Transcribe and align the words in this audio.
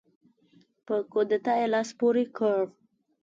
په 0.85 0.95
کودتا 1.11 1.53
یې 1.61 1.67
لاس 1.73 1.89
پورې 1.99 2.23
کړ. 2.37 2.61